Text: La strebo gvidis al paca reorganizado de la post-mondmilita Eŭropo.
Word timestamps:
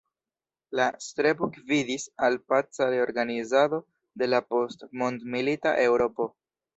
La 0.77 0.85
strebo 1.07 1.49
gvidis 1.57 2.05
al 2.27 2.37
paca 2.53 2.87
reorganizado 2.93 3.81
de 4.23 4.31
la 4.31 4.39
post-mondmilita 4.55 5.75
Eŭropo. 5.83 6.29